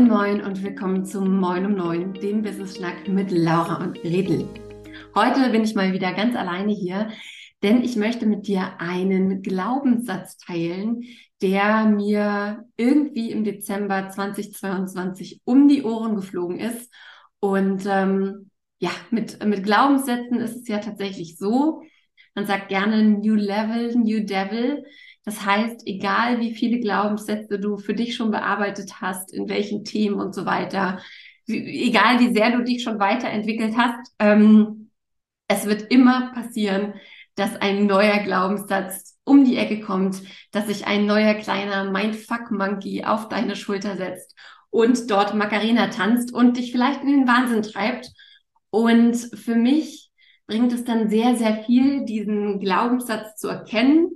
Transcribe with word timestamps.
Moin 0.00 0.08
Moin 0.08 0.40
und 0.40 0.62
willkommen 0.62 1.04
zum 1.04 1.38
Moin 1.40 1.66
um 1.66 1.74
Neun, 1.74 2.14
dem 2.14 2.40
Business 2.40 2.78
Schnack 2.78 3.06
mit 3.06 3.30
Laura 3.30 3.84
und 3.84 4.02
Redel. 4.02 4.48
Heute 5.14 5.50
bin 5.50 5.62
ich 5.62 5.74
mal 5.74 5.92
wieder 5.92 6.14
ganz 6.14 6.34
alleine 6.36 6.72
hier, 6.72 7.10
denn 7.62 7.82
ich 7.82 7.96
möchte 7.96 8.24
mit 8.24 8.46
dir 8.46 8.80
einen 8.80 9.42
Glaubenssatz 9.42 10.38
teilen, 10.38 11.02
der 11.42 11.84
mir 11.84 12.64
irgendwie 12.78 13.30
im 13.30 13.44
Dezember 13.44 14.08
2022 14.08 15.42
um 15.44 15.68
die 15.68 15.82
Ohren 15.82 16.16
geflogen 16.16 16.60
ist. 16.60 16.90
Und 17.38 17.84
ähm, 17.84 18.50
ja, 18.78 18.92
mit, 19.10 19.44
mit 19.44 19.64
Glaubenssätzen 19.64 20.40
ist 20.40 20.56
es 20.56 20.66
ja 20.66 20.78
tatsächlich 20.78 21.36
so, 21.36 21.82
man 22.34 22.46
sagt 22.46 22.70
gerne 22.70 23.02
New 23.02 23.34
Level, 23.34 23.94
New 23.96 24.24
Devil. 24.24 24.82
Das 25.24 25.44
heißt, 25.44 25.86
egal 25.86 26.40
wie 26.40 26.54
viele 26.54 26.80
Glaubenssätze 26.80 27.58
du 27.58 27.76
für 27.76 27.94
dich 27.94 28.14
schon 28.16 28.30
bearbeitet 28.30 29.00
hast, 29.00 29.32
in 29.32 29.48
welchen 29.48 29.84
Themen 29.84 30.18
und 30.18 30.34
so 30.34 30.46
weiter, 30.46 31.00
wie, 31.46 31.88
egal 31.88 32.20
wie 32.20 32.32
sehr 32.32 32.56
du 32.56 32.64
dich 32.64 32.82
schon 32.82 32.98
weiterentwickelt 32.98 33.76
hast, 33.76 34.12
ähm, 34.18 34.90
es 35.46 35.66
wird 35.66 35.90
immer 35.90 36.32
passieren, 36.32 36.94
dass 37.34 37.56
ein 37.56 37.86
neuer 37.86 38.18
Glaubenssatz 38.18 39.18
um 39.24 39.44
die 39.44 39.56
Ecke 39.56 39.80
kommt, 39.80 40.22
dass 40.52 40.66
sich 40.66 40.86
ein 40.86 41.06
neuer 41.06 41.34
kleiner 41.34 41.90
Mindfuck-Monkey 41.90 43.04
auf 43.04 43.28
deine 43.28 43.56
Schulter 43.56 43.96
setzt 43.96 44.34
und 44.70 45.10
dort 45.10 45.34
Macarena 45.34 45.88
tanzt 45.88 46.32
und 46.32 46.56
dich 46.56 46.72
vielleicht 46.72 47.02
in 47.02 47.08
den 47.08 47.28
Wahnsinn 47.28 47.62
treibt. 47.62 48.10
Und 48.70 49.16
für 49.16 49.54
mich 49.56 50.10
bringt 50.46 50.72
es 50.72 50.84
dann 50.84 51.10
sehr, 51.10 51.36
sehr 51.36 51.64
viel, 51.64 52.04
diesen 52.04 52.60
Glaubenssatz 52.60 53.36
zu 53.36 53.48
erkennen 53.48 54.10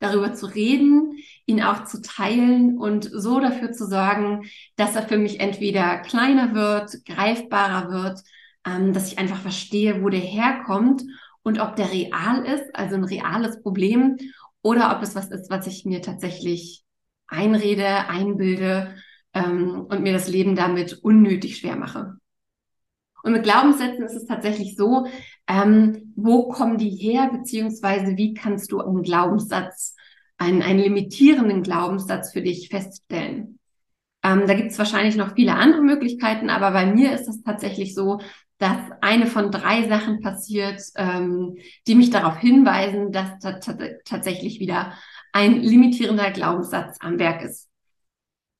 darüber 0.00 0.34
zu 0.34 0.46
reden, 0.46 1.16
ihn 1.46 1.62
auch 1.62 1.84
zu 1.84 2.02
teilen 2.02 2.78
und 2.78 3.08
so 3.12 3.38
dafür 3.38 3.72
zu 3.72 3.86
sorgen, 3.86 4.42
dass 4.76 4.96
er 4.96 5.02
für 5.02 5.18
mich 5.18 5.38
entweder 5.40 5.98
kleiner 5.98 6.54
wird, 6.54 7.04
greifbarer 7.04 7.90
wird, 7.90 8.20
ähm, 8.66 8.92
dass 8.92 9.12
ich 9.12 9.18
einfach 9.18 9.38
verstehe, 9.38 10.02
wo 10.02 10.08
der 10.08 10.20
herkommt 10.20 11.02
und 11.42 11.60
ob 11.60 11.76
der 11.76 11.92
real 11.92 12.44
ist, 12.44 12.74
also 12.74 12.96
ein 12.96 13.04
reales 13.04 13.62
Problem, 13.62 14.16
oder 14.62 14.94
ob 14.96 15.02
es 15.02 15.14
was 15.14 15.30
ist, 15.30 15.50
was 15.50 15.66
ich 15.66 15.84
mir 15.84 16.02
tatsächlich 16.02 16.82
einrede, 17.28 18.08
einbilde 18.08 18.94
ähm, 19.32 19.86
und 19.88 20.02
mir 20.02 20.12
das 20.12 20.28
Leben 20.28 20.56
damit 20.56 20.98
unnötig 21.02 21.58
schwer 21.58 21.76
mache. 21.76 22.19
Und 23.22 23.32
mit 23.32 23.44
Glaubenssätzen 23.44 24.04
ist 24.04 24.14
es 24.14 24.26
tatsächlich 24.26 24.76
so, 24.76 25.06
ähm, 25.46 26.12
wo 26.16 26.48
kommen 26.48 26.78
die 26.78 26.90
her, 26.90 27.30
beziehungsweise 27.32 28.16
wie 28.16 28.34
kannst 28.34 28.72
du 28.72 28.80
einen 28.80 29.02
Glaubenssatz, 29.02 29.96
einen, 30.38 30.62
einen 30.62 30.80
limitierenden 30.80 31.62
Glaubenssatz 31.62 32.32
für 32.32 32.42
dich 32.42 32.68
feststellen? 32.68 33.58
Ähm, 34.22 34.46
da 34.46 34.54
gibt 34.54 34.70
es 34.70 34.78
wahrscheinlich 34.78 35.16
noch 35.16 35.34
viele 35.34 35.54
andere 35.54 35.82
Möglichkeiten, 35.82 36.50
aber 36.50 36.70
bei 36.72 36.86
mir 36.86 37.12
ist 37.12 37.28
es 37.28 37.42
tatsächlich 37.42 37.94
so, 37.94 38.20
dass 38.58 38.76
eine 39.00 39.26
von 39.26 39.50
drei 39.50 39.88
Sachen 39.88 40.20
passiert, 40.20 40.82
ähm, 40.96 41.56
die 41.86 41.94
mich 41.94 42.10
darauf 42.10 42.36
hinweisen, 42.38 43.10
dass 43.10 43.38
da 43.40 43.58
tatsächlich 44.04 44.60
wieder 44.60 44.92
ein 45.32 45.62
limitierender 45.62 46.30
Glaubenssatz 46.30 46.98
am 47.00 47.18
Werk 47.18 47.42
ist. 47.42 47.70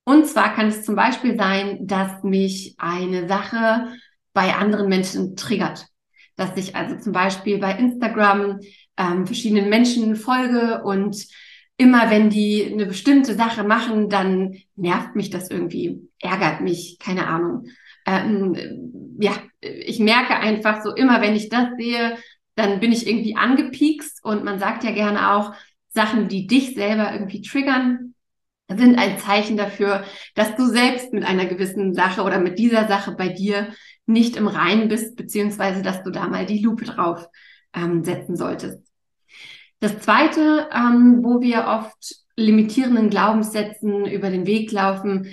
Und 0.05 0.27
zwar 0.27 0.55
kann 0.55 0.69
es 0.69 0.85
zum 0.85 0.97
Beispiel 0.97 1.37
sein, 1.37 1.87
dass 1.87 2.23
mich 2.23 2.75
eine 2.79 3.29
Sache 3.29 3.89
bei 4.33 4.55
anderen 4.55 4.89
Menschen 4.89 5.37
triggert. 5.37 5.87
Dass 6.37 6.57
ich 6.57 6.77
also 6.77 6.97
zum 6.97 7.13
Beispiel 7.13 7.59
bei 7.59 7.73
Instagram 7.73 8.61
ähm, 8.97 9.27
verschiedenen 9.27 9.69
Menschen 9.69 10.17
folge 10.17 10.83
und 10.83 11.27
immer 11.77 12.11
wenn 12.11 12.29
die 12.29 12.69
eine 12.71 12.87
bestimmte 12.87 13.35
Sache 13.35 13.65
machen, 13.65 14.11
dann 14.11 14.57
nervt 14.77 15.17
mich 15.17 15.31
das 15.31 15.51
irgendwie, 15.51 16.09
ärgert 16.21 16.61
mich, 16.61 16.99
keine 16.99 17.27
Ahnung. 17.27 17.69
Ähm, 18.07 19.17
ja, 19.19 19.33
ich 19.61 19.99
merke 19.99 20.37
einfach 20.37 20.83
so 20.83 20.95
immer, 20.95 21.21
wenn 21.21 21.35
ich 21.35 21.49
das 21.49 21.69
sehe, 21.79 22.17
dann 22.55 22.81
bin 22.81 22.93
ich 22.93 23.07
irgendwie 23.07 23.37
angepiekst 23.37 24.23
und 24.25 24.45
man 24.45 24.59
sagt 24.59 24.85
ja 24.85 24.91
gerne 24.91 25.33
auch, 25.33 25.55
Sachen, 25.89 26.29
die 26.29 26.47
dich 26.47 26.75
selber 26.75 27.13
irgendwie 27.13 27.43
triggern, 27.43 28.15
sind 28.69 28.99
ein 28.99 29.19
Zeichen 29.19 29.57
dafür, 29.57 30.05
dass 30.35 30.55
du 30.57 30.67
selbst 30.67 31.13
mit 31.13 31.25
einer 31.25 31.47
gewissen 31.47 31.95
Sache 31.95 32.23
oder 32.23 32.39
mit 32.39 32.59
dieser 32.59 32.87
Sache 32.87 33.13
bei 33.13 33.29
dir 33.29 33.69
nicht 34.11 34.37
im 34.37 34.49
Reinen 34.49 34.89
bist, 34.89 35.17
beziehungsweise 35.17 35.83
dass 35.83 36.03
du 36.03 36.11
da 36.11 36.29
mal 36.29 36.47
die 36.47 36.63
Lupe 36.63 36.85
drauf 36.85 37.27
ähm, 37.75 38.05
setzen 38.05 38.37
solltest. 38.37 38.81
Das 39.81 39.99
Zweite, 40.01 40.69
ähm, 40.75 41.21
wo 41.23 41.41
wir 41.41 41.67
oft 41.67 42.17
limitierenden 42.37 43.11
Glaubenssätzen 43.11 44.05
über 44.07 44.31
den 44.31 44.47
Weg 44.47 44.73
laufen, 44.73 45.33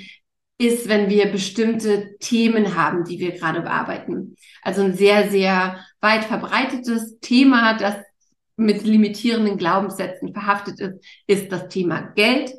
ist, 0.57 0.89
wenn 0.89 1.09
wir 1.09 1.27
bestimmte 1.27 2.17
Themen 2.19 2.75
haben, 2.75 3.03
die 3.03 3.19
wir 3.19 3.31
gerade 3.31 3.61
bearbeiten. 3.61 4.35
Also 4.63 4.81
ein 4.81 4.95
sehr, 4.95 5.29
sehr 5.29 5.79
weit 6.01 6.25
verbreitetes 6.25 7.19
Thema, 7.19 7.77
das 7.77 7.95
mit 8.55 8.83
limitierenden 8.83 9.57
Glaubenssätzen 9.57 10.33
verhaftet 10.33 10.79
ist, 10.79 11.05
ist 11.27 11.51
das 11.51 11.67
Thema 11.67 12.01
Geld. 12.15 12.51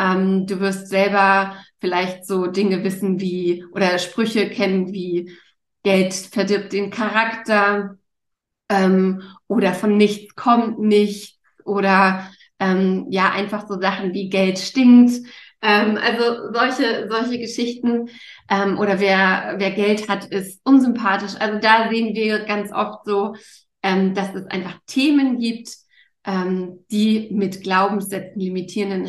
Ähm, 0.00 0.46
du 0.46 0.58
wirst 0.58 0.88
selber 0.88 1.56
vielleicht 1.80 2.26
so 2.26 2.48
Dinge 2.48 2.82
wissen 2.82 3.20
wie 3.20 3.64
oder 3.70 3.98
Sprüche 3.98 4.50
kennen 4.50 4.92
wie 4.92 5.30
Geld 5.84 6.14
verdirbt 6.14 6.72
den 6.72 6.90
Charakter 6.90 7.98
ähm, 8.68 9.22
oder 9.46 9.74
von 9.74 9.96
nichts 9.96 10.34
kommt 10.34 10.80
nichts 10.80 11.38
oder 11.64 12.28
ähm, 12.58 13.06
ja 13.10 13.30
einfach 13.30 13.68
so 13.68 13.80
Sachen 13.80 14.12
wie 14.14 14.28
Geld 14.28 14.58
stinkt. 14.58 15.26
Ähm, 15.62 15.98
also 15.98 16.52
solche 16.52 17.08
solche 17.08 17.38
Geschichten 17.38 18.08
ähm, 18.50 18.78
oder 18.78 18.98
wer 18.98 19.54
wer 19.58 19.70
Geld 19.70 20.08
hat 20.08 20.24
ist 20.26 20.60
unsympathisch. 20.64 21.34
Also 21.38 21.58
da 21.58 21.88
sehen 21.90 22.14
wir 22.14 22.40
ganz 22.40 22.72
oft 22.72 23.04
so, 23.06 23.34
ähm, 23.82 24.14
dass 24.14 24.34
es 24.34 24.46
einfach 24.46 24.78
Themen 24.86 25.38
gibt, 25.38 25.68
ähm, 26.24 26.84
die 26.90 27.28
mit 27.32 27.62
Glaubenssätzen, 27.62 28.40
limitierenden 28.40 29.04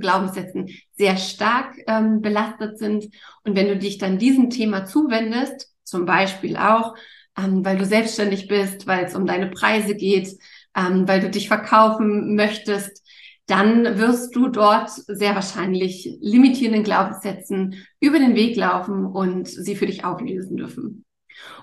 Glaubenssätzen 0.00 0.68
sehr 0.96 1.16
stark 1.16 1.76
ähm, 1.88 2.22
belastet 2.22 2.78
sind. 2.78 3.06
Und 3.44 3.56
wenn 3.56 3.66
du 3.68 3.76
dich 3.76 3.98
dann 3.98 4.18
diesem 4.18 4.50
Thema 4.50 4.86
zuwendest, 4.86 5.69
zum 5.90 6.06
Beispiel 6.06 6.56
auch, 6.56 6.94
ähm, 7.36 7.64
weil 7.64 7.76
du 7.76 7.84
selbstständig 7.84 8.48
bist, 8.48 8.86
weil 8.86 9.04
es 9.04 9.14
um 9.14 9.26
deine 9.26 9.48
Preise 9.48 9.94
geht, 9.94 10.36
ähm, 10.76 11.06
weil 11.06 11.20
du 11.20 11.30
dich 11.30 11.48
verkaufen 11.48 12.34
möchtest, 12.34 13.02
dann 13.46 13.98
wirst 13.98 14.34
du 14.36 14.48
dort 14.48 14.90
sehr 14.90 15.34
wahrscheinlich 15.34 16.16
limitierenden 16.20 16.84
Glaubenssätzen 16.84 17.84
über 17.98 18.18
den 18.18 18.36
Weg 18.36 18.56
laufen 18.56 19.04
und 19.04 19.48
sie 19.48 19.74
für 19.74 19.86
dich 19.86 20.04
auflösen 20.04 20.56
dürfen. 20.56 21.04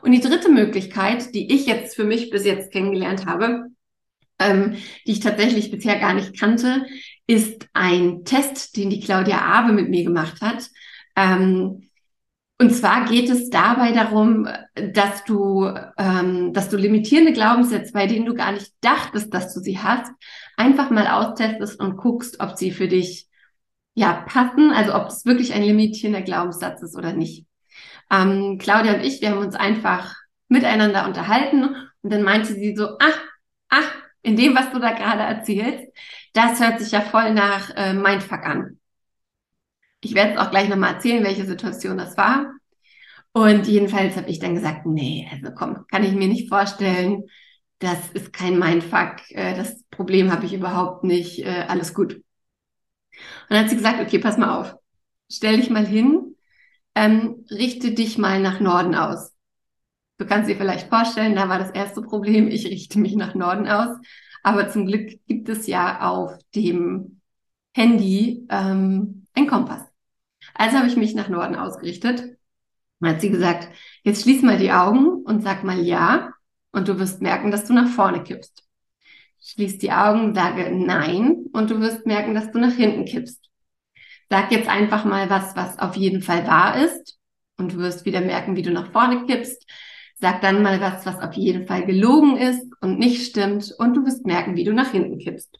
Und 0.01 0.11
die 0.11 0.19
dritte 0.19 0.49
Möglichkeit, 0.49 1.33
die 1.33 1.53
ich 1.53 1.65
jetzt 1.65 1.95
für 1.95 2.03
mich 2.03 2.29
bis 2.29 2.45
jetzt 2.45 2.71
kennengelernt 2.71 3.25
habe, 3.25 3.67
ähm, 4.39 4.75
die 5.05 5.11
ich 5.13 5.19
tatsächlich 5.19 5.71
bisher 5.71 5.97
gar 5.97 6.13
nicht 6.13 6.37
kannte, 6.37 6.85
ist 7.25 7.67
ein 7.73 8.23
Test, 8.25 8.75
den 8.77 8.89
die 8.89 8.99
Claudia 8.99 9.41
Abe 9.41 9.73
mit 9.73 9.89
mir 9.89 10.03
gemacht 10.03 10.41
hat. 10.41 10.69
Ähm, 11.15 11.89
und 12.59 12.71
zwar 12.73 13.05
geht 13.05 13.29
es 13.29 13.49
dabei 13.49 13.91
darum, 13.91 14.47
dass 14.75 15.23
du, 15.25 15.71
ähm, 15.97 16.53
dass 16.53 16.69
du 16.69 16.77
limitierende 16.77 17.33
Glaubenssätze, 17.33 17.93
bei 17.93 18.07
denen 18.07 18.25
du 18.25 18.33
gar 18.33 18.51
nicht 18.51 18.73
dachtest, 18.81 19.31
dass 19.33 19.53
du 19.53 19.59
sie 19.59 19.77
hast, 19.77 20.11
einfach 20.55 20.89
mal 20.89 21.07
austestest 21.07 21.79
und 21.79 21.97
guckst, 21.97 22.39
ob 22.39 22.57
sie 22.57 22.71
für 22.71 22.87
dich 22.87 23.27
ja 23.93 24.13
passen, 24.27 24.71
also 24.71 24.95
ob 24.95 25.07
es 25.07 25.25
wirklich 25.25 25.53
ein 25.53 25.63
limitierender 25.63 26.23
Glaubenssatz 26.23 26.81
ist 26.81 26.95
oder 26.95 27.13
nicht. 27.13 27.45
Ähm, 28.09 28.57
Claudia 28.59 28.95
und 28.95 29.05
ich, 29.05 29.21
wir 29.21 29.31
haben 29.31 29.39
uns 29.39 29.55
einfach 29.55 30.15
miteinander 30.47 31.05
unterhalten 31.05 31.75
und 32.01 32.13
dann 32.13 32.23
meinte 32.23 32.53
sie 32.53 32.75
so, 32.75 32.97
ach, 32.99 33.19
ach, 33.69 33.91
in 34.23 34.35
dem, 34.35 34.55
was 34.55 34.71
du 34.71 34.79
da 34.79 34.93
gerade 34.93 35.21
erzählst, 35.21 35.85
das 36.33 36.59
hört 36.59 36.79
sich 36.79 36.91
ja 36.91 37.01
voll 37.01 37.33
nach 37.33 37.69
äh, 37.75 37.93
Mindfuck 37.93 38.45
an. 38.45 38.79
Ich 40.01 40.13
werde 40.13 40.33
es 40.33 40.37
auch 40.37 40.51
gleich 40.51 40.69
nochmal 40.69 40.93
erzählen, 40.95 41.23
welche 41.23 41.45
Situation 41.45 41.97
das 41.97 42.17
war. 42.17 42.56
Und 43.33 43.67
jedenfalls 43.67 44.17
habe 44.17 44.29
ich 44.29 44.39
dann 44.39 44.55
gesagt, 44.55 44.85
nee, 44.85 45.27
also 45.31 45.51
komm, 45.53 45.85
kann 45.91 46.03
ich 46.03 46.13
mir 46.13 46.27
nicht 46.27 46.49
vorstellen. 46.49 47.25
Das 47.79 48.09
ist 48.09 48.33
kein 48.33 48.57
Mindfuck. 48.57 49.17
Äh, 49.29 49.55
das 49.55 49.83
Problem 49.91 50.31
habe 50.31 50.45
ich 50.45 50.53
überhaupt 50.53 51.03
nicht. 51.03 51.39
Äh, 51.39 51.65
alles 51.67 51.93
gut. 51.93 52.13
Und 52.13 52.23
dann 53.49 53.59
hat 53.59 53.69
sie 53.69 53.75
gesagt, 53.75 53.99
okay, 54.01 54.19
pass 54.19 54.37
mal 54.37 54.59
auf. 54.59 54.75
Stell 55.29 55.57
dich 55.57 55.69
mal 55.69 55.85
hin, 55.85 56.35
ähm, 56.95 57.45
richte 57.51 57.91
dich 57.91 58.17
mal 58.17 58.41
nach 58.41 58.59
Norden 58.59 58.95
aus. 58.95 59.33
Du 60.17 60.25
kannst 60.25 60.49
dir 60.49 60.55
vielleicht 60.55 60.89
vorstellen, 60.89 61.35
da 61.35 61.47
war 61.49 61.59
das 61.59 61.71
erste 61.71 62.01
Problem, 62.01 62.47
ich 62.47 62.65
richte 62.65 62.99
mich 62.99 63.15
nach 63.15 63.35
Norden 63.35 63.67
aus. 63.67 63.97
Aber 64.41 64.69
zum 64.69 64.85
Glück 64.85 65.19
gibt 65.27 65.49
es 65.49 65.67
ja 65.67 66.01
auf 66.09 66.31
dem 66.55 67.21
Handy 67.75 68.47
ähm, 68.49 69.27
ein 69.33 69.47
Kompass. 69.47 69.83
Also 70.53 70.77
habe 70.77 70.87
ich 70.87 70.95
mich 70.95 71.13
nach 71.13 71.29
Norden 71.29 71.55
ausgerichtet. 71.55 72.36
Dann 72.99 73.11
hat 73.11 73.21
sie 73.21 73.29
gesagt, 73.29 73.69
jetzt 74.03 74.23
schließ 74.23 74.41
mal 74.41 74.57
die 74.57 74.71
Augen 74.71 75.23
und 75.23 75.43
sag 75.43 75.63
mal 75.63 75.79
ja. 75.79 76.31
Und 76.71 76.87
du 76.87 76.99
wirst 76.99 77.21
merken, 77.21 77.51
dass 77.51 77.65
du 77.65 77.73
nach 77.73 77.87
vorne 77.89 78.23
kippst. 78.23 78.63
Schließ 79.41 79.77
die 79.77 79.91
Augen, 79.91 80.33
sage 80.33 80.71
nein 80.71 81.45
und 81.53 81.69
du 81.69 81.79
wirst 81.79 82.05
merken, 82.05 82.35
dass 82.35 82.51
du 82.51 82.59
nach 82.59 82.73
hinten 82.73 83.05
kippst. 83.05 83.49
sag 84.29 84.51
jetzt 84.51 84.69
einfach 84.69 85.05
mal 85.05 85.29
was, 85.29 85.55
was 85.55 85.79
auf 85.79 85.95
jeden 85.95 86.21
Fall 86.21 86.45
wahr 86.47 86.77
ist 86.83 87.17
und 87.57 87.73
du 87.73 87.77
wirst 87.77 88.05
wieder 88.05 88.21
merken, 88.21 88.55
wie 88.55 88.61
du 88.61 88.71
nach 88.71 88.91
vorne 88.91 89.25
kippst. 89.25 89.65
Sag 90.19 90.41
dann 90.41 90.63
mal 90.63 90.81
was, 90.81 91.05
was 91.05 91.19
auf 91.19 91.33
jeden 91.35 91.67
Fall 91.67 91.85
gelogen 91.85 92.37
ist 92.37 92.65
und 92.81 92.99
nicht 92.99 93.27
stimmt 93.27 93.73
und 93.77 93.93
du 93.95 94.05
wirst 94.05 94.25
merken, 94.25 94.55
wie 94.55 94.63
du 94.63 94.73
nach 94.73 94.91
hinten 94.91 95.19
kippst. 95.19 95.59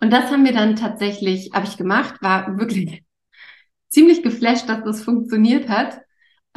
Und 0.00 0.12
das 0.12 0.30
haben 0.30 0.44
wir 0.44 0.52
dann 0.52 0.76
tatsächlich, 0.76 1.50
habe 1.54 1.66
ich 1.66 1.76
gemacht, 1.76 2.20
war 2.22 2.58
wirklich 2.58 3.04
ziemlich 3.88 4.22
geflasht, 4.22 4.68
dass 4.68 4.84
das 4.84 5.02
funktioniert 5.02 5.68
hat. 5.68 6.00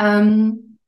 Ähm, 0.02 0.80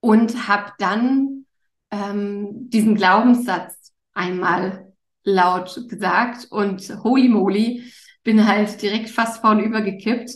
und 0.00 0.48
habe 0.48 0.72
dann 0.78 1.46
ähm, 1.90 2.70
diesen 2.70 2.94
Glaubenssatz 2.94 3.92
einmal 4.14 4.92
laut 5.24 5.88
gesagt 5.88 6.46
und 6.50 6.80
holy 7.02 7.28
moly, 7.28 7.92
bin 8.22 8.46
halt 8.46 8.80
direkt 8.80 9.10
fast 9.10 9.40
vornüber 9.40 9.82
gekippt. 9.82 10.30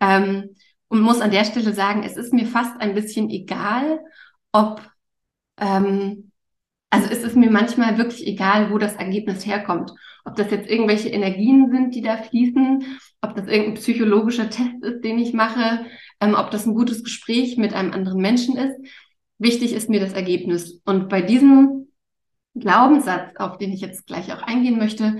Ähm, 0.00 0.50
und 0.88 1.00
muss 1.00 1.20
an 1.20 1.30
der 1.30 1.44
Stelle 1.44 1.72
sagen, 1.72 2.04
es 2.04 2.16
ist 2.16 2.32
mir 2.32 2.46
fast 2.46 2.80
ein 2.80 2.94
bisschen 2.94 3.30
egal, 3.30 4.00
ob, 4.52 4.80
ähm, 5.58 6.30
also 6.90 7.08
es 7.10 7.24
ist 7.24 7.34
mir 7.34 7.50
manchmal 7.50 7.98
wirklich 7.98 8.26
egal, 8.26 8.70
wo 8.70 8.78
das 8.78 8.94
Ergebnis 8.94 9.44
herkommt. 9.44 9.90
Ob 10.24 10.36
das 10.36 10.50
jetzt 10.50 10.70
irgendwelche 10.70 11.08
Energien 11.08 11.70
sind, 11.72 11.94
die 11.94 12.02
da 12.02 12.16
fließen, 12.18 12.98
ob 13.22 13.34
das 13.34 13.48
irgendein 13.48 13.74
psychologischer 13.74 14.48
Test 14.50 14.82
ist, 14.82 15.02
den 15.02 15.18
ich 15.18 15.32
mache, 15.32 15.86
ähm, 16.20 16.34
ob 16.34 16.50
das 16.50 16.66
ein 16.66 16.74
gutes 16.74 17.04
Gespräch 17.04 17.56
mit 17.56 17.74
einem 17.74 17.92
anderen 17.92 18.20
Menschen 18.20 18.56
ist. 18.56 18.76
Wichtig 19.38 19.72
ist 19.72 19.88
mir 19.88 20.00
das 20.00 20.12
Ergebnis. 20.12 20.80
Und 20.84 21.08
bei 21.08 21.22
diesem 21.22 21.88
Glaubenssatz, 22.54 23.36
auf 23.36 23.58
den 23.58 23.72
ich 23.72 23.80
jetzt 23.80 24.06
gleich 24.06 24.32
auch 24.32 24.42
eingehen 24.42 24.78
möchte, 24.78 25.18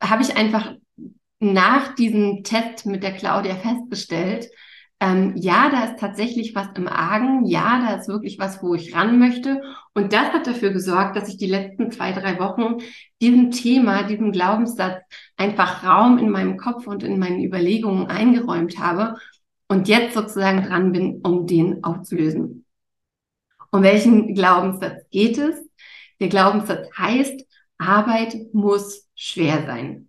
habe 0.00 0.22
ich 0.22 0.36
einfach 0.36 0.74
nach 1.40 1.94
diesem 1.94 2.44
Test 2.44 2.86
mit 2.86 3.02
der 3.02 3.12
Claudia 3.12 3.56
festgestellt, 3.56 4.48
ähm, 5.00 5.34
ja, 5.36 5.68
da 5.70 5.84
ist 5.84 5.98
tatsächlich 5.98 6.54
was 6.54 6.68
im 6.76 6.88
Argen, 6.88 7.44
ja, 7.44 7.84
da 7.86 7.96
ist 7.96 8.08
wirklich 8.08 8.38
was, 8.38 8.62
wo 8.62 8.74
ich 8.74 8.94
ran 8.94 9.18
möchte. 9.18 9.60
Und 9.92 10.12
das 10.12 10.32
hat 10.32 10.46
dafür 10.46 10.70
gesorgt, 10.70 11.16
dass 11.16 11.28
ich 11.28 11.36
die 11.36 11.46
letzten 11.46 11.90
zwei, 11.90 12.12
drei 12.12 12.38
Wochen 12.38 12.76
diesem 13.20 13.50
Thema, 13.50 14.04
diesem 14.04 14.32
Glaubenssatz 14.32 15.02
einfach 15.36 15.84
Raum 15.84 16.18
in 16.18 16.30
meinem 16.30 16.56
Kopf 16.56 16.86
und 16.86 17.02
in 17.02 17.18
meinen 17.18 17.42
Überlegungen 17.44 18.06
eingeräumt 18.06 18.78
habe 18.78 19.16
und 19.74 19.88
jetzt 19.88 20.14
sozusagen 20.14 20.62
dran 20.62 20.92
bin, 20.92 21.20
um 21.22 21.46
den 21.46 21.82
aufzulösen. 21.82 22.64
Um 23.72 23.82
welchen 23.82 24.34
Glaubenssatz 24.34 25.02
geht 25.10 25.36
es? 25.36 25.56
Der 26.20 26.28
Glaubenssatz 26.28 26.88
heißt, 26.96 27.44
Arbeit 27.76 28.36
muss 28.52 29.08
schwer 29.16 29.66
sein. 29.66 30.08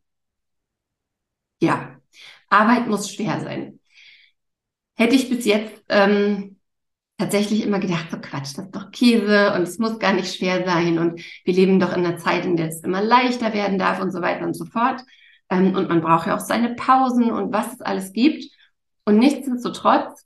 Ja, 1.61 1.99
Arbeit 2.47 2.87
muss 2.87 3.11
schwer 3.11 3.41
sein. 3.41 3.79
Hätte 4.95 5.15
ich 5.15 5.29
bis 5.29 5.45
jetzt 5.45 5.83
ähm, 5.89 6.57
tatsächlich 7.17 7.63
immer 7.63 7.79
gedacht, 7.79 8.11
so 8.11 8.17
Quatsch, 8.17 8.55
das 8.55 8.65
ist 8.65 8.75
doch 8.75 8.91
Käse 8.91 9.51
und 9.55 9.63
es 9.63 9.79
muss 9.79 9.97
gar 9.97 10.13
nicht 10.13 10.33
schwer 10.35 10.63
sein 10.63 10.99
und 10.99 11.21
wir 11.43 11.53
leben 11.53 11.79
doch 11.79 11.97
in 11.97 12.05
einer 12.05 12.17
Zeit, 12.17 12.45
in 12.45 12.55
der 12.55 12.67
es 12.67 12.83
immer 12.83 13.01
leichter 13.01 13.51
werden 13.53 13.79
darf 13.79 13.99
und 13.99 14.11
so 14.11 14.21
weiter 14.21 14.45
und 14.45 14.53
so 14.53 14.65
fort. 14.65 15.01
Ähm, 15.49 15.73
und 15.75 15.89
man 15.89 16.01
braucht 16.01 16.27
ja 16.27 16.35
auch 16.35 16.39
seine 16.39 16.75
Pausen 16.75 17.31
und 17.31 17.51
was 17.51 17.73
es 17.73 17.81
alles 17.81 18.13
gibt. 18.13 18.54
Und 19.05 19.19
nichtsdestotrotz 19.19 20.25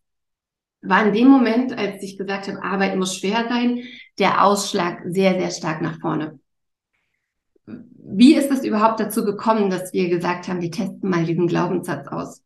war 0.81 1.05
in 1.05 1.13
dem 1.13 1.27
Moment, 1.27 1.77
als 1.77 2.01
ich 2.01 2.17
gesagt 2.17 2.47
habe, 2.47 2.63
Arbeit 2.63 2.95
muss 2.95 3.17
schwer 3.17 3.47
sein, 3.49 3.83
der 4.17 4.43
Ausschlag 4.43 5.01
sehr, 5.05 5.37
sehr 5.37 5.51
stark 5.51 5.81
nach 5.81 5.99
vorne. 5.99 6.39
Wie 7.65 8.33
ist 8.33 8.51
es 8.51 8.63
überhaupt 8.63 8.99
dazu 8.99 9.23
gekommen, 9.23 9.69
dass 9.69 9.93
wir 9.93 10.09
gesagt 10.09 10.47
haben, 10.47 10.61
wir 10.61 10.71
testen 10.71 11.09
mal 11.09 11.25
diesen 11.25 11.47
Glaubenssatz 11.47 12.07
aus? 12.07 12.41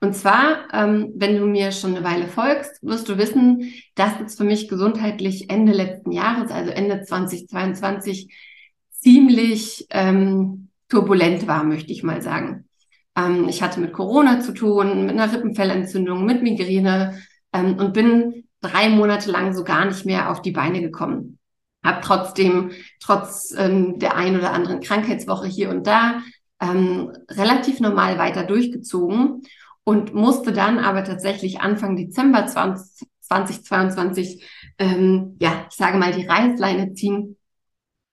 Und 0.00 0.16
zwar, 0.16 0.66
ähm, 0.72 1.12
wenn 1.14 1.36
du 1.36 1.46
mir 1.46 1.70
schon 1.70 1.94
eine 1.94 2.04
Weile 2.04 2.26
folgst, 2.26 2.82
wirst 2.82 3.08
du 3.08 3.18
wissen, 3.18 3.72
dass 3.94 4.20
es 4.20 4.34
für 4.34 4.42
mich 4.42 4.68
gesundheitlich 4.68 5.48
Ende 5.48 5.72
letzten 5.72 6.10
Jahres, 6.10 6.50
also 6.50 6.72
Ende 6.72 7.02
2022, 7.02 8.34
ziemlich 8.90 9.86
ähm, 9.90 10.70
turbulent 10.88 11.46
war, 11.46 11.62
möchte 11.62 11.92
ich 11.92 12.02
mal 12.02 12.20
sagen. 12.20 12.68
Ähm, 13.16 13.48
ich 13.48 13.62
hatte 13.62 13.80
mit 13.80 13.92
Corona 13.92 14.40
zu 14.40 14.52
tun, 14.52 15.06
mit 15.06 15.18
einer 15.18 15.32
Rippenfellentzündung, 15.32 16.24
mit 16.24 16.42
Migräne 16.42 17.22
ähm, 17.52 17.76
und 17.78 17.92
bin 17.92 18.44
drei 18.60 18.88
Monate 18.88 19.30
lang 19.30 19.52
so 19.52 19.64
gar 19.64 19.84
nicht 19.84 20.06
mehr 20.06 20.30
auf 20.30 20.42
die 20.42 20.52
Beine 20.52 20.80
gekommen. 20.80 21.38
Hab 21.84 22.02
trotzdem, 22.02 22.70
trotz 23.00 23.52
ähm, 23.56 23.98
der 23.98 24.16
ein 24.16 24.36
oder 24.36 24.52
anderen 24.52 24.80
Krankheitswoche 24.80 25.48
hier 25.48 25.70
und 25.70 25.86
da, 25.86 26.22
ähm, 26.60 27.12
relativ 27.28 27.80
normal 27.80 28.18
weiter 28.18 28.44
durchgezogen 28.44 29.42
und 29.84 30.14
musste 30.14 30.52
dann 30.52 30.78
aber 30.78 31.02
tatsächlich 31.02 31.60
Anfang 31.60 31.96
Dezember 31.96 32.46
20, 32.46 33.08
2022, 33.20 34.44
ähm, 34.78 35.36
ja, 35.40 35.66
ich 35.68 35.76
sage 35.76 35.98
mal, 35.98 36.12
die 36.12 36.26
Reißleine 36.26 36.94
ziehen, 36.94 37.36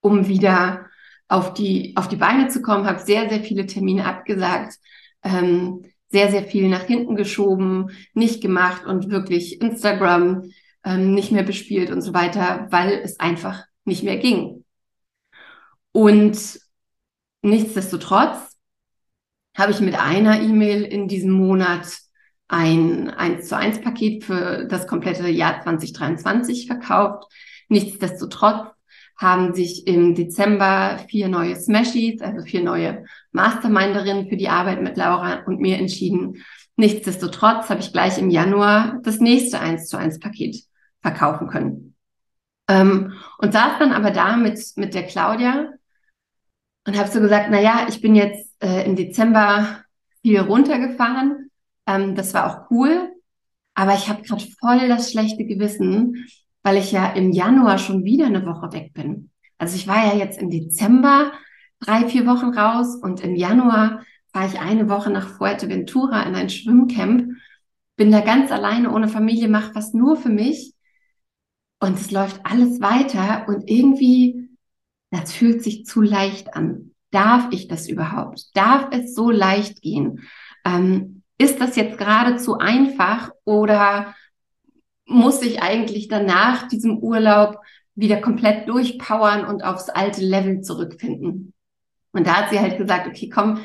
um 0.00 0.26
wieder 0.26 0.89
auf 1.30 1.54
die, 1.54 1.94
auf 1.96 2.08
die 2.08 2.16
Beine 2.16 2.48
zu 2.48 2.60
kommen, 2.60 2.86
habe 2.86 2.98
sehr, 2.98 3.28
sehr 3.28 3.40
viele 3.40 3.64
Termine 3.64 4.04
abgesagt, 4.04 4.74
ähm, 5.22 5.84
sehr, 6.08 6.30
sehr 6.30 6.42
viel 6.42 6.68
nach 6.68 6.82
hinten 6.82 7.14
geschoben, 7.14 7.90
nicht 8.14 8.42
gemacht 8.42 8.84
und 8.84 9.10
wirklich 9.10 9.60
Instagram 9.62 10.50
ähm, 10.84 11.14
nicht 11.14 11.30
mehr 11.30 11.44
bespielt 11.44 11.90
und 11.90 12.02
so 12.02 12.12
weiter, 12.14 12.66
weil 12.70 13.00
es 13.04 13.20
einfach 13.20 13.64
nicht 13.84 14.02
mehr 14.02 14.16
ging. 14.16 14.64
Und 15.92 16.60
nichtsdestotrotz 17.42 18.56
habe 19.56 19.70
ich 19.70 19.80
mit 19.80 19.94
einer 19.94 20.40
E-Mail 20.40 20.82
in 20.82 21.06
diesem 21.06 21.30
Monat 21.30 21.86
ein 22.48 23.08
1 23.08 23.48
zu 23.48 23.56
1 23.56 23.82
Paket 23.82 24.24
für 24.24 24.64
das 24.64 24.88
komplette 24.88 25.28
Jahr 25.28 25.62
2023 25.62 26.66
verkauft. 26.66 27.32
Nichtsdestotrotz 27.68 28.66
haben 29.20 29.54
sich 29.54 29.86
im 29.86 30.14
Dezember 30.14 30.98
vier 31.08 31.28
neue 31.28 31.54
Smashies, 31.54 32.22
also 32.22 32.42
vier 32.42 32.62
neue 32.62 33.04
Masterminderinnen 33.32 34.30
für 34.30 34.36
die 34.38 34.48
Arbeit 34.48 34.80
mit 34.80 34.96
Laura 34.96 35.44
und 35.44 35.60
mir 35.60 35.76
entschieden. 35.76 36.42
Nichtsdestotrotz 36.76 37.68
habe 37.68 37.80
ich 37.80 37.92
gleich 37.92 38.16
im 38.16 38.30
Januar 38.30 38.98
das 39.02 39.20
nächste 39.20 39.60
1 39.60 39.88
zu 39.88 39.98
1 39.98 40.20
Paket 40.20 40.64
verkaufen 41.02 41.48
können. 41.48 41.94
Ähm, 42.66 43.12
und 43.36 43.52
saß 43.52 43.78
dann 43.78 43.92
aber 43.92 44.10
da 44.10 44.38
mit, 44.38 44.58
mit 44.76 44.94
der 44.94 45.06
Claudia 45.06 45.68
und 46.86 46.98
habe 46.98 47.10
so 47.10 47.20
gesagt, 47.20 47.48
na 47.50 47.60
ja, 47.60 47.86
ich 47.90 48.00
bin 48.00 48.14
jetzt 48.14 48.50
äh, 48.62 48.86
im 48.86 48.96
Dezember 48.96 49.84
viel 50.22 50.40
runtergefahren. 50.40 51.50
Ähm, 51.86 52.14
das 52.14 52.32
war 52.32 52.46
auch 52.46 52.70
cool. 52.70 53.12
Aber 53.74 53.94
ich 53.94 54.08
habe 54.08 54.22
gerade 54.22 54.46
voll 54.58 54.88
das 54.88 55.12
schlechte 55.12 55.44
Gewissen, 55.44 56.26
weil 56.62 56.76
ich 56.76 56.92
ja 56.92 57.12
im 57.12 57.32
Januar 57.32 57.78
schon 57.78 58.04
wieder 58.04 58.26
eine 58.26 58.44
Woche 58.46 58.72
weg 58.72 58.92
bin. 58.92 59.30
Also 59.58 59.76
ich 59.76 59.86
war 59.86 60.06
ja 60.06 60.18
jetzt 60.18 60.40
im 60.40 60.50
Dezember 60.50 61.32
drei, 61.80 62.06
vier 62.08 62.26
Wochen 62.26 62.50
raus 62.50 62.96
und 62.96 63.20
im 63.20 63.34
Januar 63.34 64.02
war 64.32 64.46
ich 64.46 64.60
eine 64.60 64.88
Woche 64.88 65.10
nach 65.10 65.28
Fuerteventura 65.28 66.22
in 66.22 66.34
ein 66.34 66.50
Schwimmcamp, 66.50 67.32
bin 67.96 68.10
da 68.10 68.20
ganz 68.20 68.50
alleine 68.52 68.92
ohne 68.92 69.08
Familie, 69.08 69.48
mache 69.48 69.74
was 69.74 69.92
nur 69.92 70.16
für 70.16 70.28
mich 70.28 70.74
und 71.80 71.98
es 71.98 72.10
läuft 72.10 72.40
alles 72.44 72.80
weiter 72.80 73.48
und 73.48 73.68
irgendwie, 73.68 74.50
das 75.10 75.32
fühlt 75.32 75.62
sich 75.62 75.86
zu 75.86 76.00
leicht 76.02 76.54
an. 76.54 76.92
Darf 77.10 77.48
ich 77.50 77.66
das 77.66 77.88
überhaupt? 77.88 78.54
Darf 78.54 78.88
es 78.92 79.14
so 79.14 79.30
leicht 79.30 79.82
gehen? 79.82 80.20
Ähm, 80.64 81.22
ist 81.38 81.60
das 81.60 81.76
jetzt 81.76 81.98
gerade 81.98 82.36
zu 82.36 82.58
einfach 82.58 83.30
oder 83.44 84.14
muss 85.10 85.42
ich 85.42 85.62
eigentlich 85.62 86.08
danach 86.08 86.68
diesem 86.68 86.98
Urlaub 86.98 87.58
wieder 87.94 88.20
komplett 88.20 88.68
durchpowern 88.68 89.44
und 89.44 89.62
aufs 89.62 89.88
alte 89.88 90.22
Level 90.22 90.62
zurückfinden? 90.62 91.52
Und 92.12 92.26
da 92.26 92.36
hat 92.36 92.50
sie 92.50 92.60
halt 92.60 92.78
gesagt, 92.78 93.06
okay, 93.06 93.28
komm, 93.28 93.60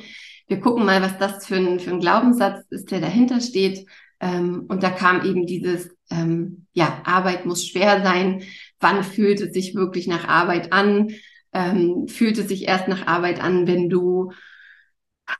wir 0.47 0.59
gucken 0.59 0.85
mal, 0.85 1.01
was 1.01 1.17
das 1.17 1.45
für 1.45 1.55
ein, 1.55 1.79
für 1.79 1.91
ein 1.91 1.99
Glaubenssatz 1.99 2.65
ist, 2.69 2.91
der 2.91 3.01
dahinter 3.01 3.41
steht. 3.41 3.87
Ähm, 4.19 4.65
und 4.67 4.83
da 4.83 4.89
kam 4.89 5.25
eben 5.25 5.47
dieses, 5.47 5.89
ähm, 6.11 6.67
ja, 6.73 7.01
Arbeit 7.05 7.45
muss 7.45 7.65
schwer 7.65 8.03
sein. 8.03 8.43
Wann 8.79 9.03
fühlt 9.03 9.41
es 9.41 9.53
sich 9.53 9.73
wirklich 9.73 10.07
nach 10.07 10.27
Arbeit 10.27 10.71
an? 10.73 11.09
ähm, 11.55 12.07
fühlt 12.09 12.37
es 12.37 12.49
sich 12.49 12.67
erst 12.67 12.89
nach 12.89 13.07
Arbeit 13.07 13.41
an, 13.41 13.65
wenn 13.65 13.89
du 13.89 14.33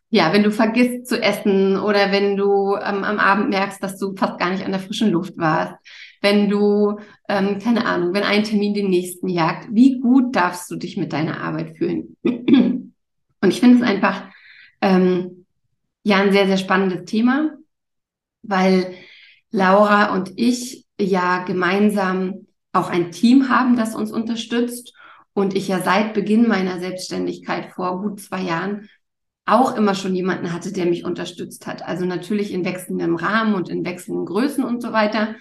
ja, 0.10 0.34
wenn 0.34 0.44
du 0.44 0.52
vergisst 0.52 1.08
zu 1.08 1.22
essen 1.22 1.78
oder 1.78 2.12
wenn 2.12 2.38
du 2.38 2.76
ähm, 2.76 3.04
am 3.04 3.20
Abend 3.20 3.50
merkst, 3.50 3.82
dass 3.84 3.98
du 3.98 4.16
fast 4.16 4.40
gar 4.40 4.50
nicht 4.52 4.64
an 4.64 4.72
der 4.72 4.80
frischen 4.80 5.12
Luft 5.12 5.38
warst, 5.38 5.76
wenn 6.22 6.50
du, 6.50 7.00
ähm, 7.28 7.60
keine 7.60 7.86
Ahnung, 7.86 8.14
wenn 8.14 8.24
ein 8.24 8.44
Termin 8.44 8.74
den 8.74 8.90
nächsten 8.90 9.28
jagt, 9.28 9.68
wie 9.72 10.00
gut 10.00 10.36
darfst 10.36 10.72
du 10.72 10.76
dich 10.76 10.98
mit 10.98 11.14
deiner 11.14 11.42
Arbeit 11.42 11.78
fühlen? 11.78 12.18
Und 12.24 12.94
ich 13.50 13.60
finde 13.60 13.78
es 13.78 13.84
einfach 13.84 14.24
ähm, 14.82 15.46
ja 16.04 16.18
ein 16.18 16.32
sehr, 16.32 16.48
sehr 16.48 16.58
spannendes 16.58 17.06
Thema, 17.06 17.52
weil 18.42 18.96
Laura 19.52 20.14
und 20.14 20.34
ich 20.36 20.86
ja 21.00 21.44
gemeinsam 21.44 22.48
auch 22.74 22.90
ein 22.90 23.12
Team 23.12 23.50
haben, 23.50 23.76
das 23.76 23.96
uns 23.96 24.12
unterstützt 24.12 24.94
und 25.34 25.56
ich 25.56 25.68
ja 25.68 25.80
seit 25.80 26.14
Beginn 26.14 26.48
meiner 26.48 26.80
Selbstständigkeit 26.80 27.72
vor 27.72 28.02
gut 28.02 28.20
zwei 28.20 28.42
Jahren 28.42 28.90
auch 29.46 29.76
immer 29.76 29.94
schon 29.94 30.16
jemanden 30.16 30.52
hatte, 30.52 30.72
der 30.72 30.86
mich 30.86 31.06
unterstützt 31.06 31.68
hat. 31.68 31.84
Also 31.84 32.06
natürlich 32.06 32.52
in 32.52 32.66
wechselndem 32.66 33.16
Rahmen 33.16 33.54
und 33.54 33.70
in 33.70 33.86
wechselnden 33.86 34.26
Größen 34.26 34.64
und 34.64 34.82
so 34.82 34.92
weiter. 34.92 35.36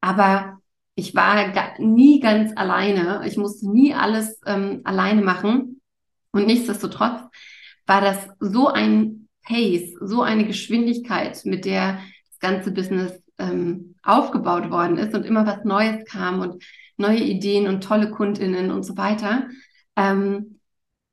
Aber 0.00 0.58
ich 0.94 1.14
war 1.14 1.36
nie 1.78 2.20
ganz 2.20 2.52
alleine. 2.56 3.22
Ich 3.26 3.36
musste 3.36 3.70
nie 3.70 3.94
alles 3.94 4.40
ähm, 4.46 4.80
alleine 4.84 5.22
machen. 5.22 5.80
Und 6.32 6.46
nichtsdestotrotz 6.46 7.20
war 7.86 8.00
das 8.00 8.28
so 8.38 8.68
ein 8.68 9.28
Pace, 9.42 9.94
so 10.00 10.22
eine 10.22 10.46
Geschwindigkeit, 10.46 11.40
mit 11.44 11.64
der 11.64 12.00
das 12.28 12.38
ganze 12.38 12.70
Business 12.70 13.12
ähm, 13.38 13.96
aufgebaut 14.02 14.70
worden 14.70 14.96
ist 14.96 15.14
und 15.14 15.24
immer 15.24 15.46
was 15.46 15.64
Neues 15.64 16.04
kam 16.06 16.40
und 16.40 16.62
neue 16.96 17.20
Ideen 17.20 17.66
und 17.66 17.82
tolle 17.82 18.10
Kundinnen 18.10 18.70
und 18.70 18.84
so 18.84 18.96
weiter, 18.96 19.48
ähm, 19.96 20.59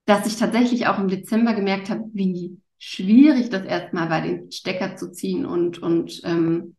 dass 0.07 0.25
ich 0.25 0.37
tatsächlich 0.37 0.87
auch 0.87 0.97
im 0.97 1.09
Dezember 1.09 1.53
gemerkt 1.53 1.89
habe, 1.89 2.05
wie 2.13 2.57
schwierig 2.79 3.49
das 3.49 3.65
erstmal 3.65 4.09
war, 4.09 4.21
den 4.21 4.51
Stecker 4.51 4.95
zu 4.95 5.11
ziehen 5.11 5.45
und, 5.45 5.79
und 5.79 6.21
ähm, 6.23 6.75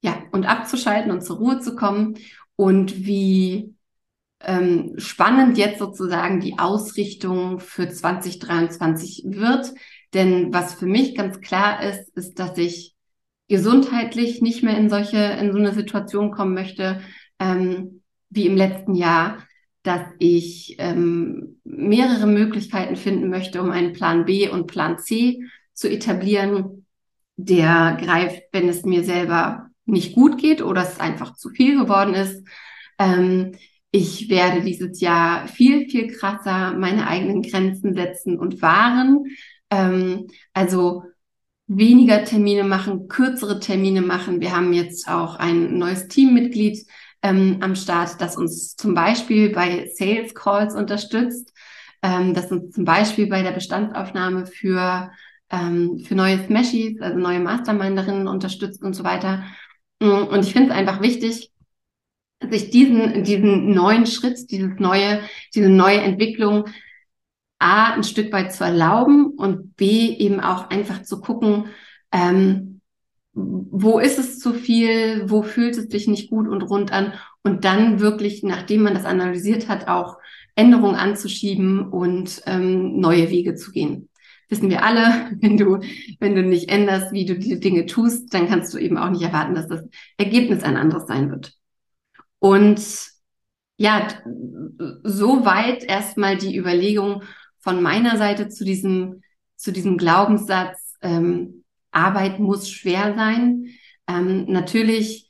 ja, 0.00 0.22
und 0.32 0.46
abzuschalten 0.46 1.10
und 1.10 1.22
zur 1.22 1.36
Ruhe 1.36 1.60
zu 1.60 1.76
kommen 1.76 2.14
und 2.56 3.04
wie 3.04 3.74
ähm, 4.40 4.94
spannend 4.96 5.58
jetzt 5.58 5.78
sozusagen 5.78 6.40
die 6.40 6.58
Ausrichtung 6.58 7.60
für 7.60 7.88
2023 7.88 9.24
wird. 9.26 9.74
Denn 10.14 10.54
was 10.54 10.74
für 10.74 10.86
mich 10.86 11.14
ganz 11.14 11.40
klar 11.40 11.82
ist, 11.82 12.08
ist, 12.16 12.38
dass 12.38 12.56
ich 12.56 12.94
gesundheitlich 13.48 14.40
nicht 14.40 14.62
mehr 14.62 14.78
in 14.78 14.88
solche, 14.88 15.18
in 15.18 15.52
so 15.52 15.58
eine 15.58 15.74
Situation 15.74 16.30
kommen 16.30 16.54
möchte, 16.54 17.02
ähm, 17.38 18.02
wie 18.30 18.46
im 18.46 18.56
letzten 18.56 18.94
Jahr, 18.94 19.38
dass 19.82 20.02
ich 20.18 20.76
ähm, 20.78 21.60
mehrere 21.64 22.26
Möglichkeiten 22.26 22.96
finden 22.96 23.28
möchte, 23.30 23.62
um 23.62 23.70
einen 23.70 23.92
Plan 23.92 24.24
B 24.24 24.48
und 24.48 24.66
Plan 24.66 24.98
C 24.98 25.42
zu 25.72 25.88
etablieren, 25.88 26.86
der 27.36 27.96
greift, 28.00 28.42
wenn 28.52 28.68
es 28.68 28.84
mir 28.84 29.04
selber 29.04 29.70
nicht 29.86 30.14
gut 30.14 30.38
geht 30.38 30.60
oder 30.60 30.82
es 30.82 31.00
einfach 31.00 31.34
zu 31.34 31.50
viel 31.50 31.78
geworden 31.78 32.14
ist. 32.14 32.46
Ähm, 32.98 33.52
ich 33.90 34.28
werde 34.28 34.62
dieses 34.62 35.00
Jahr 35.00 35.48
viel, 35.48 35.88
viel 35.88 36.08
krasser 36.08 36.74
meine 36.74 37.06
eigenen 37.06 37.42
Grenzen 37.42 37.94
setzen 37.94 38.38
und 38.38 38.60
wahren. 38.60 39.24
Ähm, 39.70 40.26
also 40.52 41.04
weniger 41.66 42.24
Termine 42.24 42.64
machen, 42.64 43.08
kürzere 43.08 43.60
Termine 43.60 44.02
machen. 44.02 44.40
Wir 44.40 44.54
haben 44.54 44.72
jetzt 44.72 45.08
auch 45.08 45.36
ein 45.36 45.78
neues 45.78 46.08
Teammitglied 46.08 46.86
ähm, 47.22 47.58
am 47.60 47.74
Start, 47.74 48.20
das 48.20 48.36
uns 48.36 48.76
zum 48.76 48.94
Beispiel 48.94 49.50
bei 49.50 49.90
Sales 49.94 50.34
Calls 50.34 50.74
unterstützt, 50.74 51.52
ähm, 52.02 52.34
das 52.34 52.50
uns 52.50 52.74
zum 52.74 52.84
Beispiel 52.84 53.26
bei 53.26 53.42
der 53.42 53.52
Bestandsaufnahme 53.52 54.46
für, 54.46 55.10
ähm, 55.50 55.98
für 55.98 56.14
neue 56.14 56.44
Smashies, 56.46 57.00
also 57.00 57.18
neue 57.18 57.40
Masterminderinnen 57.40 58.28
unterstützt 58.28 58.82
und 58.82 58.94
so 58.94 59.04
weiter. 59.04 59.44
Mm, 60.00 60.24
und 60.30 60.44
ich 60.44 60.52
finde 60.52 60.70
es 60.70 60.76
einfach 60.76 61.00
wichtig, 61.02 61.50
sich 62.40 62.70
diesen, 62.70 63.24
diesen 63.24 63.70
neuen 63.74 64.06
Schritt, 64.06 64.50
dieses 64.50 64.78
neue, 64.78 65.20
diese 65.54 65.68
neue 65.68 66.00
Entwicklung 66.00 66.66
A, 67.58 67.94
ein 67.94 68.04
Stück 68.04 68.32
weit 68.32 68.52
zu 68.52 68.62
erlauben 68.62 69.32
und 69.36 69.76
B, 69.76 70.14
eben 70.14 70.40
auch 70.40 70.70
einfach 70.70 71.02
zu 71.02 71.20
gucken, 71.20 71.66
ähm, 72.12 72.77
wo 73.38 73.98
ist 73.98 74.18
es 74.18 74.38
zu 74.38 74.52
viel, 74.52 75.30
wo 75.30 75.42
fühlt 75.42 75.76
es 75.76 75.90
sich 75.90 76.08
nicht 76.08 76.30
gut 76.30 76.48
und 76.48 76.62
rund 76.62 76.92
an 76.92 77.12
und 77.42 77.64
dann 77.64 78.00
wirklich, 78.00 78.42
nachdem 78.42 78.82
man 78.82 78.94
das 78.94 79.04
analysiert 79.04 79.68
hat, 79.68 79.88
auch 79.88 80.18
Änderungen 80.54 80.96
anzuschieben 80.96 81.88
und 81.88 82.42
ähm, 82.46 82.98
neue 82.98 83.30
Wege 83.30 83.54
zu 83.54 83.70
gehen. 83.70 84.08
Wissen 84.48 84.70
wir 84.70 84.84
alle, 84.84 85.36
wenn 85.40 85.56
du, 85.56 85.78
wenn 86.18 86.34
du 86.34 86.42
nicht 86.42 86.68
änderst, 86.68 87.12
wie 87.12 87.24
du 87.24 87.38
die 87.38 87.60
Dinge 87.60 87.86
tust, 87.86 88.34
dann 88.34 88.48
kannst 88.48 88.74
du 88.74 88.78
eben 88.78 88.98
auch 88.98 89.10
nicht 89.10 89.22
erwarten, 89.22 89.54
dass 89.54 89.68
das 89.68 89.84
Ergebnis 90.16 90.62
ein 90.64 90.76
anderes 90.76 91.06
sein 91.06 91.30
wird. 91.30 91.52
Und 92.40 92.80
ja, 93.76 94.08
soweit 95.04 95.84
erstmal 95.84 96.36
die 96.36 96.56
Überlegung 96.56 97.22
von 97.58 97.80
meiner 97.80 98.16
Seite 98.16 98.48
zu 98.48 98.64
diesem, 98.64 99.22
zu 99.56 99.72
diesem 99.72 99.96
Glaubenssatz, 99.96 100.94
ähm, 101.00 101.57
Arbeit 101.90 102.38
muss 102.38 102.70
schwer 102.70 103.14
sein. 103.16 103.66
Ähm, 104.06 104.46
natürlich, 104.48 105.28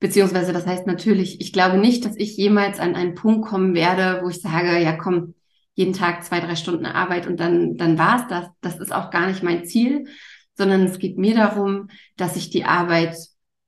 beziehungsweise 0.00 0.52
das 0.52 0.66
heißt 0.66 0.86
natürlich, 0.86 1.40
ich 1.40 1.52
glaube 1.52 1.78
nicht, 1.78 2.04
dass 2.04 2.16
ich 2.16 2.36
jemals 2.36 2.80
an 2.80 2.94
einen 2.94 3.14
Punkt 3.14 3.48
kommen 3.48 3.74
werde, 3.74 4.22
wo 4.22 4.28
ich 4.28 4.40
sage, 4.40 4.78
ja 4.78 4.92
komm, 4.92 5.34
jeden 5.74 5.92
Tag 5.92 6.24
zwei, 6.24 6.40
drei 6.40 6.56
Stunden 6.56 6.86
Arbeit 6.86 7.26
und 7.26 7.38
dann, 7.38 7.76
dann 7.76 7.98
war's 7.98 8.26
das. 8.28 8.48
Das 8.60 8.78
ist 8.80 8.92
auch 8.92 9.10
gar 9.10 9.28
nicht 9.28 9.42
mein 9.42 9.64
Ziel, 9.64 10.06
sondern 10.54 10.82
es 10.82 10.98
geht 10.98 11.18
mir 11.18 11.34
darum, 11.34 11.88
dass 12.16 12.34
sich 12.34 12.50
die 12.50 12.64
Arbeit 12.64 13.16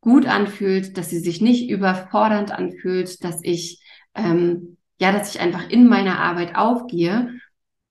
gut 0.01 0.27
anfühlt, 0.27 0.97
dass 0.97 1.11
sie 1.11 1.21
sich 1.21 1.41
nicht 1.41 1.71
überfordernd 1.71 2.51
anfühlt, 2.51 3.23
dass 3.23 3.41
ich 3.43 3.81
ähm, 4.15 4.77
ja, 5.01 5.13
dass 5.13 5.35
ich 5.35 5.41
einfach 5.41 5.69
in 5.69 5.89
meiner 5.89 6.21
Arbeit 6.21 6.55
aufgehe. 6.55 7.41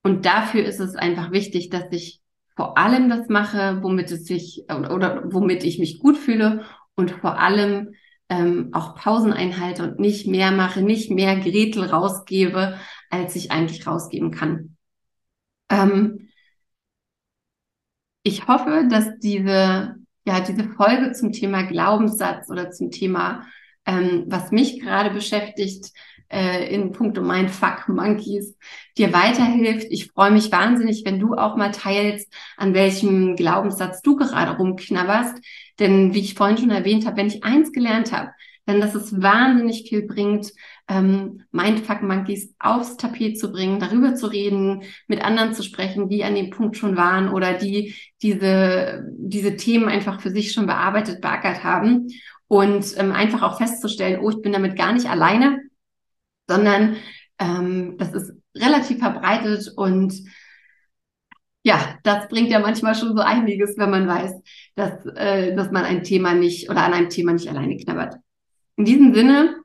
Und 0.04 0.26
dafür 0.26 0.64
ist 0.64 0.80
es 0.80 0.96
einfach 0.96 1.32
wichtig, 1.32 1.70
dass 1.70 1.86
ich 1.92 2.22
vor 2.60 2.78
allem 2.78 3.08
das 3.08 3.30
mache, 3.30 3.82
womit 3.84 4.12
es 4.12 4.26
sich 4.26 4.66
oder, 4.70 4.94
oder 4.94 5.24
womit 5.32 5.64
ich 5.64 5.80
mich 5.80 5.98
gut 5.98 6.18
fühle 6.18 6.66
und 6.94 7.10
vor 7.10 7.40
allem 7.40 7.94
ähm, 8.28 8.72
auch 8.74 8.96
Pausen 8.96 9.32
einhalte 9.32 9.84
und 9.84 9.98
nicht 9.98 10.28
mehr 10.28 10.52
mache, 10.52 10.82
nicht 10.82 11.10
mehr 11.10 11.40
Gretel 11.40 11.86
rausgebe, 11.86 12.78
als 13.10 13.38
ich 13.38 13.52
eigentlich 13.52 13.88
rausgeben 13.88 14.32
kann. 14.32 14.76
Ähm, 15.70 16.28
ich 18.24 18.46
hoffe, 18.50 18.90
dass 18.90 19.08
diese 19.20 19.96
ja, 20.26 20.42
diese 20.42 20.66
Folge 20.66 21.14
zum 21.14 21.32
Thema 21.32 21.64
Glaubenssatz 21.64 22.50
oder 22.50 22.72
zum 22.72 22.92
Thema, 22.92 23.46
ähm, 23.86 24.26
was 24.28 24.52
mich 24.52 24.82
gerade 24.82 25.12
beschäftigt, 25.12 25.94
äh, 26.30 26.74
in 26.74 26.92
puncto 26.92 27.24
Fuck 27.48 27.90
Monkeys, 27.90 28.56
dir 28.98 29.14
weiterhilft. 29.14 29.88
Ich 29.90 30.12
freue 30.12 30.32
mich 30.32 30.52
wahnsinnig, 30.52 31.04
wenn 31.06 31.20
du 31.20 31.36
auch 31.36 31.56
mal 31.56 31.72
teilst, 31.72 32.32
an 32.58 32.74
welchem 32.74 33.36
Glaubenssatz 33.36 34.02
du 34.02 34.16
gerade 34.16 34.58
rumknabberst. 34.58 35.38
Denn 35.80 36.14
wie 36.14 36.20
ich 36.20 36.36
vorhin 36.36 36.58
schon 36.58 36.72
erwähnt 36.72 37.06
habe, 37.06 37.18
wenn 37.18 37.28
ich 37.28 37.44
eins 37.44 37.72
gelernt 37.72 38.12
habe, 38.12 38.32
dann 38.66 38.82
dass 38.82 38.94
es 38.94 39.20
wahnsinnig 39.22 39.90
viel 39.90 40.04
bringt, 40.04 40.54
ähm, 40.88 41.44
Mindfuck 41.52 42.04
Monkeys 42.04 42.54
aufs 42.60 42.98
Tapet 42.98 43.40
zu 43.40 43.52
bringen, 43.52 43.80
darüber 43.80 44.16
zu 44.16 44.28
reden, 44.28 44.84
mit 45.08 45.24
anderen 45.24 45.54
zu 45.54 45.64
sprechen, 45.64 46.08
die 46.08 46.24
an 46.24 46.36
dem 46.36 46.52
Punkt 46.52 46.78
schon 46.78 46.96
waren 46.96 47.30
oder 47.30 47.54
die 47.54 47.96
diese, 48.22 49.06
diese 49.18 49.56
Themen 49.56 49.88
einfach 49.88 50.22
für 50.22 50.30
sich 50.30 50.52
schon 50.52 50.68
bearbeitet, 50.68 51.22
beackert 51.22 51.64
haben 51.64 52.08
und 52.48 52.96
ähm, 52.98 53.12
einfach 53.12 53.42
auch 53.42 53.58
festzustellen, 53.58 54.20
oh, 54.22 54.30
ich 54.30 54.42
bin 54.42 54.54
damit 54.54 54.76
gar 54.76 54.94
nicht 54.94 55.10
alleine, 55.10 55.62
sondern 56.50 56.98
ähm, 57.40 57.96
das 57.98 58.14
ist 58.14 58.34
relativ 58.56 59.00
verbreitet 59.00 59.72
und 59.78 60.14
ja, 61.64 61.98
das 62.04 62.28
bringt 62.30 62.50
ja 62.50 62.60
manchmal 62.60 62.96
schon 62.96 63.16
so 63.16 63.22
einiges, 63.22 63.78
wenn 63.78 63.90
man 63.90 64.08
weiß, 64.08 64.32
dass, 64.76 65.06
äh, 65.16 65.56
dass 65.56 65.72
man 65.72 65.86
ein 65.86 66.04
Thema 66.04 66.34
nicht 66.34 66.70
oder 66.70 66.84
an 66.84 66.94
einem 66.94 67.10
Thema 67.10 67.34
nicht 67.34 67.48
alleine 67.48 67.78
knabbert. 67.78 68.16
In 68.76 68.86
diesem 68.86 69.14
Sinne 69.14 69.56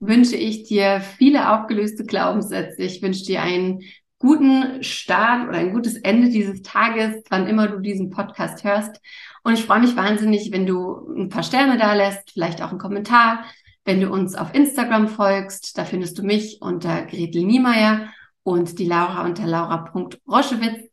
wünsche 0.00 0.36
ich 0.36 0.64
dir 0.64 1.00
viele 1.00 1.52
aufgelöste 1.52 2.04
Glaubenssätze. 2.04 2.82
Ich 2.82 3.02
wünsche 3.02 3.24
dir 3.24 3.42
einen 3.42 3.80
guten 4.18 4.82
Start 4.82 5.48
oder 5.48 5.58
ein 5.58 5.72
gutes 5.72 5.96
Ende 5.96 6.28
dieses 6.28 6.62
Tages, 6.62 7.22
wann 7.30 7.46
immer 7.46 7.68
du 7.68 7.78
diesen 7.80 8.10
Podcast 8.10 8.64
hörst. 8.64 9.00
Und 9.42 9.54
ich 9.54 9.64
freue 9.64 9.80
mich 9.80 9.96
wahnsinnig, 9.96 10.50
wenn 10.50 10.66
du 10.66 11.06
ein 11.16 11.28
paar 11.28 11.42
Sterne 11.42 11.78
da 11.78 11.94
lässt, 11.94 12.32
vielleicht 12.32 12.62
auch 12.62 12.70
einen 12.70 12.78
Kommentar, 12.78 13.44
wenn 13.84 14.00
du 14.00 14.10
uns 14.10 14.34
auf 14.34 14.54
Instagram 14.54 15.08
folgst. 15.08 15.76
Da 15.78 15.84
findest 15.84 16.18
du 16.18 16.22
mich 16.22 16.58
unter 16.60 17.02
Gretel 17.02 17.44
Niemeyer 17.44 18.08
und 18.42 18.78
die 18.78 18.86
Laura 18.86 19.24
unter 19.24 19.46
laura.roschewitz. 19.46 20.90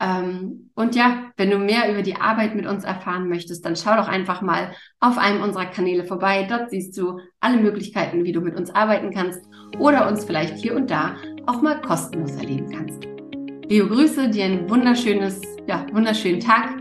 Ähm, 0.00 0.70
und 0.74 0.96
ja, 0.96 1.30
wenn 1.36 1.50
du 1.50 1.58
mehr 1.58 1.90
über 1.90 2.02
die 2.02 2.16
Arbeit 2.16 2.54
mit 2.54 2.66
uns 2.66 2.84
erfahren 2.84 3.28
möchtest, 3.28 3.64
dann 3.64 3.76
schau 3.76 3.96
doch 3.96 4.08
einfach 4.08 4.42
mal 4.42 4.72
auf 5.00 5.18
einem 5.18 5.42
unserer 5.42 5.66
Kanäle 5.66 6.04
vorbei. 6.04 6.46
Dort 6.48 6.70
siehst 6.70 6.96
du 6.98 7.20
alle 7.40 7.58
Möglichkeiten, 7.58 8.24
wie 8.24 8.32
du 8.32 8.40
mit 8.40 8.56
uns 8.56 8.74
arbeiten 8.74 9.12
kannst 9.12 9.40
oder 9.78 10.08
uns 10.08 10.24
vielleicht 10.24 10.56
hier 10.56 10.74
und 10.74 10.90
da 10.90 11.16
auch 11.46 11.62
mal 11.62 11.80
kostenlos 11.80 12.34
erleben 12.36 12.70
kannst. 12.70 13.04
Liebe 13.68 13.88
Grüße, 13.88 14.28
dir 14.28 14.44
ein 14.44 14.68
wunderschönes, 14.68 15.40
ja, 15.66 15.86
wunderschönen 15.92 16.40
Tag 16.40 16.74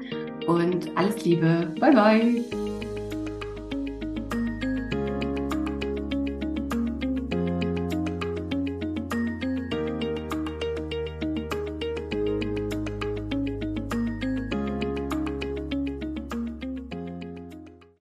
und 0.48 0.90
alles 0.98 1.24
Liebe. 1.24 1.74
Bye 1.80 1.94
bye. 1.94 2.63